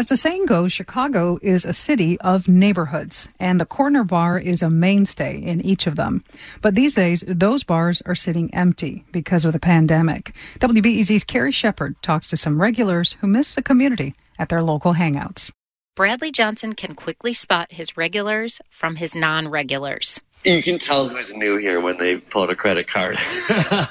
As 0.00 0.06
the 0.06 0.16
saying 0.16 0.46
goes, 0.46 0.72
Chicago 0.72 1.38
is 1.42 1.66
a 1.66 1.74
city 1.74 2.18
of 2.22 2.48
neighborhoods, 2.48 3.28
and 3.38 3.60
the 3.60 3.66
corner 3.66 4.02
bar 4.02 4.38
is 4.38 4.62
a 4.62 4.70
mainstay 4.70 5.36
in 5.36 5.60
each 5.60 5.86
of 5.86 5.96
them. 5.96 6.22
But 6.62 6.74
these 6.74 6.94
days, 6.94 7.22
those 7.28 7.64
bars 7.64 8.00
are 8.06 8.14
sitting 8.14 8.48
empty 8.54 9.04
because 9.12 9.44
of 9.44 9.52
the 9.52 9.60
pandemic. 9.60 10.34
WBEZ's 10.58 11.24
Carrie 11.24 11.52
Shepherd 11.52 12.00
talks 12.00 12.28
to 12.28 12.38
some 12.38 12.62
regulars 12.62 13.16
who 13.20 13.26
miss 13.26 13.54
the 13.54 13.60
community 13.60 14.14
at 14.38 14.48
their 14.48 14.62
local 14.62 14.94
hangouts. 14.94 15.52
Bradley 15.96 16.32
Johnson 16.32 16.72
can 16.72 16.94
quickly 16.94 17.34
spot 17.34 17.70
his 17.70 17.98
regulars 17.98 18.58
from 18.70 18.96
his 18.96 19.14
non 19.14 19.48
regulars. 19.48 20.18
You 20.44 20.62
can 20.62 20.78
tell 20.78 21.08
who's 21.08 21.34
new 21.34 21.58
here 21.58 21.80
when 21.80 21.98
they 21.98 22.16
pull 22.16 22.44
out 22.44 22.50
a 22.50 22.56
credit 22.56 22.86
card. 22.86 23.18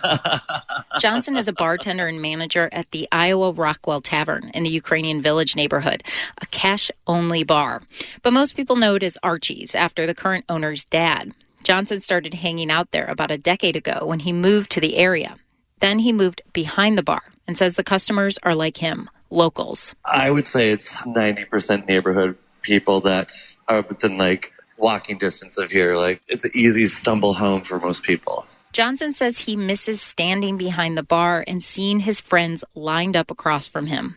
Johnson 0.99 1.37
is 1.37 1.47
a 1.47 1.53
bartender 1.53 2.07
and 2.07 2.21
manager 2.21 2.69
at 2.71 2.89
the 2.89 3.07
Iowa 3.11 3.51
Rockwell 3.51 4.01
Tavern 4.01 4.49
in 4.55 4.63
the 4.63 4.69
Ukrainian 4.69 5.21
Village 5.21 5.55
neighborhood, 5.55 6.03
a 6.39 6.47
cash 6.47 6.89
only 7.05 7.43
bar. 7.43 7.83
But 8.23 8.33
most 8.33 8.55
people 8.55 8.77
know 8.77 8.95
it 8.95 9.03
as 9.03 9.17
Archie's 9.21 9.75
after 9.75 10.07
the 10.07 10.15
current 10.15 10.45
owner's 10.49 10.85
dad. 10.85 11.33
Johnson 11.63 12.01
started 12.01 12.33
hanging 12.33 12.71
out 12.71 12.91
there 12.91 13.05
about 13.05 13.29
a 13.29 13.37
decade 13.37 13.75
ago 13.75 14.05
when 14.05 14.19
he 14.19 14.33
moved 14.33 14.71
to 14.71 14.81
the 14.81 14.95
area. 14.97 15.35
Then 15.81 15.99
he 15.99 16.11
moved 16.11 16.41
behind 16.51 16.97
the 16.97 17.03
bar 17.03 17.21
and 17.47 17.57
says 17.57 17.75
the 17.75 17.83
customers 17.83 18.39
are 18.41 18.55
like 18.55 18.77
him, 18.77 19.07
locals. 19.29 19.93
I 20.03 20.31
would 20.31 20.47
say 20.47 20.71
it's 20.71 20.95
90% 20.97 21.87
neighborhood 21.87 22.37
people 22.63 23.01
that 23.01 23.31
are 23.67 23.81
within 23.81 24.17
like 24.17 24.51
walking 24.79 25.17
distance 25.17 25.57
of 25.57 25.71
here. 25.71 25.95
Like 25.95 26.21
it's 26.27 26.43
an 26.43 26.51
easy 26.53 26.87
stumble 26.87 27.33
home 27.33 27.61
for 27.61 27.79
most 27.79 28.03
people. 28.03 28.45
Johnson 28.71 29.13
says 29.13 29.39
he 29.39 29.55
misses 29.55 30.01
standing 30.01 30.57
behind 30.57 30.97
the 30.97 31.03
bar 31.03 31.43
and 31.47 31.63
seeing 31.63 32.01
his 32.01 32.21
friends 32.21 32.63
lined 32.75 33.15
up 33.15 33.31
across 33.31 33.67
from 33.67 33.87
him. 33.87 34.15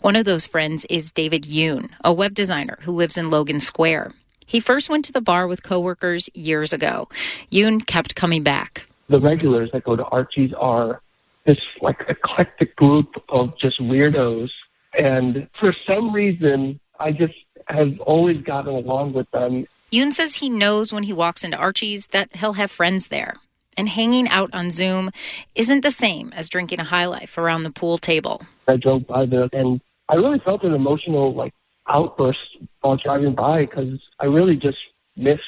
One 0.00 0.16
of 0.16 0.24
those 0.24 0.46
friends 0.46 0.86
is 0.90 1.10
David 1.10 1.44
Yoon, 1.44 1.90
a 2.02 2.12
web 2.12 2.34
designer 2.34 2.78
who 2.82 2.92
lives 2.92 3.16
in 3.16 3.30
Logan 3.30 3.60
Square. 3.60 4.12
He 4.46 4.58
first 4.58 4.90
went 4.90 5.04
to 5.04 5.12
the 5.12 5.20
bar 5.20 5.46
with 5.46 5.62
coworkers 5.62 6.28
years 6.34 6.72
ago. 6.72 7.08
Yoon 7.52 7.86
kept 7.86 8.16
coming 8.16 8.42
back. 8.42 8.86
The 9.08 9.20
regulars 9.20 9.70
that 9.72 9.84
go 9.84 9.96
to 9.96 10.04
Archie's 10.06 10.52
are 10.54 11.00
this 11.44 11.60
like 11.80 12.04
eclectic 12.08 12.74
group 12.76 13.22
of 13.28 13.56
just 13.58 13.80
weirdos. 13.80 14.50
And 14.98 15.48
for 15.58 15.72
some 15.86 16.12
reason, 16.12 16.80
I 16.98 17.12
just 17.12 17.34
have 17.68 17.98
always 18.00 18.42
gotten 18.42 18.74
along 18.74 19.12
with 19.12 19.30
them. 19.30 19.66
Yoon 19.92 20.12
says 20.12 20.36
he 20.36 20.48
knows 20.48 20.92
when 20.92 21.02
he 21.02 21.12
walks 21.12 21.42
into 21.42 21.56
Archie's 21.56 22.06
that 22.08 22.36
he'll 22.36 22.52
have 22.52 22.70
friends 22.70 23.08
there 23.08 23.34
and 23.76 23.88
hanging 23.88 24.28
out 24.28 24.50
on 24.52 24.70
Zoom 24.70 25.10
isn't 25.56 25.80
the 25.80 25.90
same 25.90 26.32
as 26.34 26.48
drinking 26.48 26.78
a 26.78 26.84
high 26.84 27.06
life 27.06 27.36
around 27.36 27.64
the 27.64 27.72
pool 27.72 27.98
table. 27.98 28.42
I 28.68 28.76
drove 28.76 29.06
by 29.06 29.26
there 29.26 29.48
and 29.52 29.80
I 30.08 30.14
really 30.14 30.38
felt 30.38 30.62
an 30.62 30.74
emotional 30.74 31.34
like 31.34 31.52
outburst 31.88 32.58
while 32.82 32.96
driving 32.96 33.34
by 33.34 33.66
because 33.66 33.98
I 34.20 34.26
really 34.26 34.56
just 34.56 34.78
miss 35.16 35.40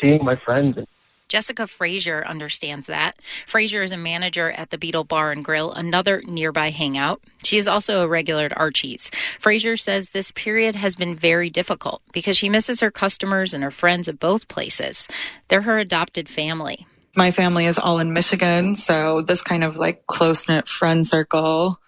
seeing 0.00 0.24
my 0.24 0.34
friends. 0.34 0.76
Jessica 1.28 1.66
Frazier 1.66 2.24
understands 2.26 2.86
that. 2.86 3.16
Frazier 3.46 3.82
is 3.82 3.92
a 3.92 3.96
manager 3.96 4.50
at 4.50 4.70
the 4.70 4.78
Beetle 4.78 5.04
Bar 5.04 5.30
and 5.32 5.44
Grill, 5.44 5.72
another 5.72 6.22
nearby 6.26 6.70
hangout. 6.70 7.20
She 7.44 7.58
is 7.58 7.68
also 7.68 8.02
a 8.02 8.08
regular 8.08 8.46
at 8.46 8.56
Archie's. 8.58 9.10
Frazier 9.38 9.76
says 9.76 10.10
this 10.10 10.30
period 10.32 10.74
has 10.74 10.96
been 10.96 11.14
very 11.14 11.50
difficult 11.50 12.00
because 12.12 12.36
she 12.36 12.48
misses 12.48 12.80
her 12.80 12.90
customers 12.90 13.52
and 13.52 13.62
her 13.62 13.70
friends 13.70 14.08
at 14.08 14.18
both 14.18 14.48
places. 14.48 15.06
They're 15.48 15.62
her 15.62 15.78
adopted 15.78 16.28
family. 16.28 16.86
My 17.14 17.30
family 17.30 17.66
is 17.66 17.78
all 17.78 17.98
in 17.98 18.12
Michigan, 18.12 18.74
so 18.74 19.22
this 19.22 19.42
kind 19.42 19.64
of 19.64 19.76
like 19.76 20.06
close 20.06 20.48
knit 20.48 20.68
friend 20.68 21.06
circle 21.06 21.78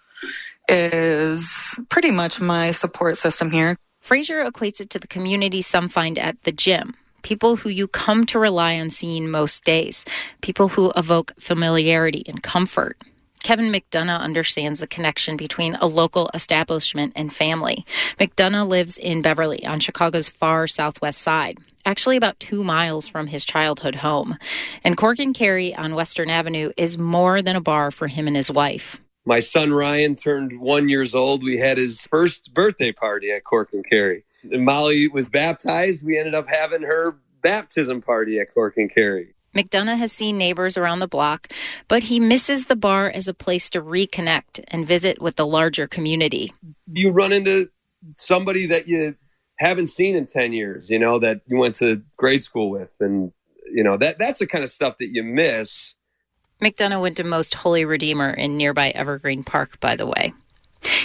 is 0.67 1.79
pretty 1.89 2.11
much 2.11 2.39
my 2.39 2.71
support 2.71 3.17
system 3.17 3.49
here. 3.49 3.77
Frazier 4.01 4.43
equates 4.43 4.81
it 4.81 4.89
to 4.91 4.99
the 4.99 5.07
community 5.07 5.61
some 5.61 5.87
find 5.87 6.17
at 6.17 6.41
the 6.43 6.51
gym. 6.51 6.95
People 7.21 7.57
who 7.57 7.69
you 7.69 7.87
come 7.87 8.25
to 8.27 8.39
rely 8.39 8.79
on 8.79 8.89
seeing 8.89 9.29
most 9.29 9.63
days. 9.63 10.05
People 10.41 10.69
who 10.69 10.91
evoke 10.95 11.33
familiarity 11.39 12.23
and 12.27 12.41
comfort. 12.41 12.97
Kevin 13.43 13.71
McDonough 13.71 14.19
understands 14.19 14.79
the 14.79 14.87
connection 14.87 15.35
between 15.35 15.75
a 15.75 15.87
local 15.87 16.29
establishment 16.33 17.13
and 17.15 17.33
family. 17.33 17.85
McDonough 18.19 18.67
lives 18.67 18.97
in 18.97 19.21
Beverly 19.21 19.65
on 19.65 19.79
Chicago's 19.79 20.29
far 20.29 20.67
southwest 20.67 21.21
side 21.21 21.57
actually 21.85 22.17
about 22.17 22.39
two 22.39 22.63
miles 22.63 23.07
from 23.07 23.27
his 23.27 23.45
childhood 23.45 23.95
home. 23.95 24.37
And 24.83 24.97
Cork 24.97 25.19
and 25.19 25.33
Kerry 25.33 25.75
on 25.75 25.95
Western 25.95 26.29
Avenue 26.29 26.71
is 26.77 26.97
more 26.97 27.41
than 27.41 27.55
a 27.55 27.61
bar 27.61 27.91
for 27.91 28.07
him 28.07 28.27
and 28.27 28.35
his 28.35 28.51
wife. 28.51 28.99
My 29.25 29.39
son 29.39 29.71
Ryan 29.71 30.15
turned 30.15 30.59
one 30.59 30.89
years 30.89 31.13
old. 31.13 31.43
We 31.43 31.57
had 31.57 31.77
his 31.77 32.07
first 32.07 32.53
birthday 32.53 32.91
party 32.91 33.31
at 33.31 33.43
Cork 33.43 33.69
and 33.73 33.85
Kerry. 33.87 34.23
And 34.43 34.65
Molly 34.65 35.07
was 35.07 35.27
baptized. 35.27 36.03
We 36.03 36.17
ended 36.17 36.35
up 36.35 36.47
having 36.47 36.81
her 36.81 37.17
baptism 37.43 38.01
party 38.01 38.39
at 38.39 38.53
Cork 38.53 38.77
and 38.77 38.93
Kerry. 38.93 39.33
McDonough 39.55 39.97
has 39.97 40.11
seen 40.11 40.37
neighbors 40.37 40.77
around 40.77 40.99
the 40.99 41.07
block, 41.07 41.51
but 41.87 42.03
he 42.03 42.19
misses 42.19 42.67
the 42.67 42.75
bar 42.75 43.09
as 43.09 43.27
a 43.27 43.33
place 43.33 43.69
to 43.71 43.81
reconnect 43.81 44.63
and 44.69 44.87
visit 44.87 45.21
with 45.21 45.35
the 45.35 45.45
larger 45.45 45.87
community. 45.87 46.53
You 46.87 47.11
run 47.11 47.33
into 47.33 47.69
somebody 48.17 48.67
that 48.67 48.87
you 48.87 49.15
haven't 49.59 49.87
seen 49.87 50.15
in 50.15 50.25
10 50.25 50.53
years, 50.53 50.89
you 50.89 50.99
know, 50.99 51.19
that 51.19 51.41
you 51.47 51.57
went 51.57 51.75
to 51.75 52.01
grade 52.17 52.41
school 52.41 52.69
with. 52.69 52.89
And, 52.99 53.33
you 53.71 53.83
know, 53.83 53.97
that 53.97 54.17
that's 54.17 54.39
the 54.39 54.47
kind 54.47 54.63
of 54.63 54.69
stuff 54.69 54.97
that 54.99 55.09
you 55.11 55.23
miss. 55.23 55.95
McDonough 56.61 57.01
went 57.01 57.17
to 57.17 57.23
Most 57.23 57.55
Holy 57.55 57.85
Redeemer 57.85 58.29
in 58.29 58.55
nearby 58.55 58.91
Evergreen 58.91 59.43
Park, 59.43 59.79
by 59.79 59.95
the 59.95 60.05
way. 60.05 60.33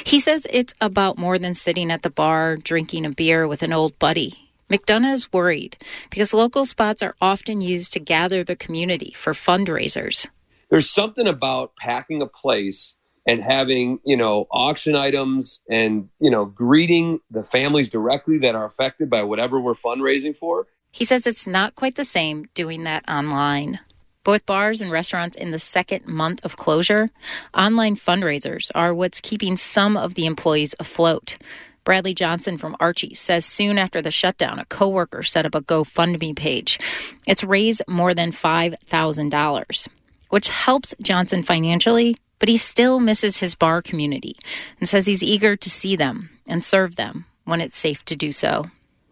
He 0.04 0.18
says 0.20 0.46
it's 0.50 0.74
about 0.80 1.18
more 1.18 1.38
than 1.38 1.54
sitting 1.54 1.90
at 1.90 2.02
the 2.02 2.10
bar 2.10 2.56
drinking 2.56 3.04
a 3.04 3.10
beer 3.10 3.46
with 3.46 3.62
an 3.62 3.72
old 3.72 3.98
buddy. 3.98 4.50
McDonough 4.70 5.12
is 5.12 5.32
worried 5.32 5.76
because 6.10 6.34
local 6.34 6.64
spots 6.64 7.02
are 7.02 7.14
often 7.20 7.60
used 7.60 7.92
to 7.92 8.00
gather 8.00 8.42
the 8.42 8.56
community 8.56 9.12
for 9.16 9.32
fundraisers. 9.32 10.26
There's 10.70 10.90
something 10.90 11.28
about 11.28 11.76
packing 11.76 12.20
a 12.22 12.26
place 12.26 12.94
and 13.26 13.42
having, 13.42 14.00
you 14.04 14.16
know, 14.16 14.46
auction 14.50 14.96
items 14.96 15.60
and, 15.68 16.08
you 16.20 16.30
know, 16.30 16.44
greeting 16.44 17.20
the 17.30 17.44
families 17.44 17.88
directly 17.88 18.38
that 18.38 18.54
are 18.54 18.66
affected 18.66 19.10
by 19.10 19.22
whatever 19.22 19.60
we're 19.60 19.74
fundraising 19.74 20.36
for. 20.36 20.66
He 20.90 21.04
says 21.04 21.26
it's 21.26 21.46
not 21.46 21.74
quite 21.74 21.96
the 21.96 22.04
same 22.04 22.48
doing 22.54 22.84
that 22.84 23.08
online. 23.08 23.80
Both 24.26 24.44
bars 24.44 24.82
and 24.82 24.90
restaurants 24.90 25.36
in 25.36 25.52
the 25.52 25.60
second 25.60 26.08
month 26.08 26.44
of 26.44 26.56
closure, 26.56 27.10
online 27.56 27.94
fundraisers 27.94 28.72
are 28.74 28.92
what's 28.92 29.20
keeping 29.20 29.56
some 29.56 29.96
of 29.96 30.14
the 30.14 30.26
employees 30.26 30.74
afloat. 30.80 31.36
Bradley 31.84 32.12
Johnson 32.12 32.58
from 32.58 32.74
Archie 32.80 33.14
says 33.14 33.46
soon 33.46 33.78
after 33.78 34.02
the 34.02 34.10
shutdown, 34.10 34.58
a 34.58 34.64
coworker 34.64 35.22
set 35.22 35.46
up 35.46 35.54
a 35.54 35.60
GoFundMe 35.60 36.34
page. 36.34 36.80
It's 37.28 37.44
raised 37.44 37.82
more 37.86 38.14
than 38.14 38.32
$5,000, 38.32 39.88
which 40.30 40.48
helps 40.48 40.92
Johnson 41.00 41.44
financially 41.44 42.16
but 42.38 42.48
he 42.50 42.58
still 42.58 43.00
misses 43.00 43.38
his 43.38 43.54
bar 43.54 43.80
community 43.80 44.36
and 44.78 44.88
says 44.88 45.06
he's 45.06 45.22
eager 45.22 45.56
to 45.56 45.70
see 45.70 45.96
them 45.96 46.28
and 46.46 46.62
serve 46.62 46.96
them 46.96 47.24
when 47.44 47.60
it's 47.60 47.78
safe 47.78 48.04
to 48.04 48.16
do 48.16 48.30
so. 48.30 48.66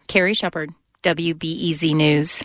Carrie 0.07 0.35
Shepherd, 0.35 0.73
WBEZ 1.03 1.95
News. 1.95 2.43